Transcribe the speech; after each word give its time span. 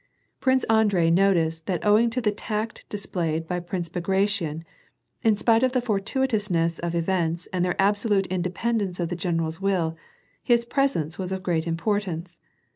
Prince 0.39 0.63
Andrei 0.63 1.11
noticed 1.11 1.67
that 1.67 1.85
owing 1.85 2.09
to 2.09 2.21
the 2.21 2.31
tact 2.31 2.85
dis 2.89 3.05
played 3.05 3.47
by 3.47 3.59
Prince 3.59 3.87
Bagration, 3.87 4.65
in 5.21 5.37
spite 5.37 5.61
of 5.61 5.73
the 5.73 5.79
fortuitousness 5.79 6.79
of 6.79 6.95
events 6.95 7.47
and 7.53 7.63
their 7.63 7.79
absolute 7.79 8.25
independeuce 8.27 8.99
of 8.99 9.09
the 9.09 9.15
general's 9.15 9.61
will, 9.61 9.95
his 10.41 10.65
presence 10.65 11.19
was 11.19 11.31
of 11.31 11.43
great 11.43 11.67
importance. 11.67 12.39